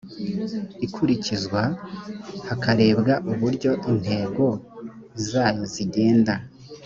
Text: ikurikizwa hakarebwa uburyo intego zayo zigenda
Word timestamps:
ikurikizwa 0.85 1.61
hakarebwa 2.47 3.13
uburyo 3.31 3.71
intego 3.91 4.45
zayo 5.27 5.63
zigenda 5.73 6.33